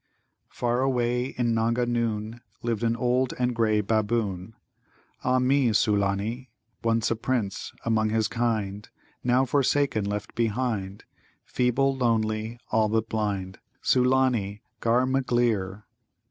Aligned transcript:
"Far 0.49 0.81
away 0.81 1.25
in 1.25 1.53
Nanga 1.53 1.85
noon 1.85 2.41
Lived 2.63 2.81
an 2.81 2.95
old 2.95 3.35
and 3.37 3.53
grey 3.55 3.81
Baboon, 3.81 4.55
Ah 5.23 5.37
mi, 5.37 5.69
Sulâni! 5.69 6.47
Once 6.83 7.11
a 7.11 7.15
Prince 7.15 7.71
among 7.85 8.09
his 8.09 8.27
kind, 8.27 8.89
Now 9.23 9.45
forsaken, 9.45 10.05
left 10.05 10.33
behind, 10.33 11.03
Feeble, 11.45 11.95
lonely, 11.95 12.57
all 12.71 12.89
but 12.89 13.09
blind: 13.09 13.59
Sulâni, 13.83 14.61
ghar 14.79 15.05
magleer. 15.05 15.83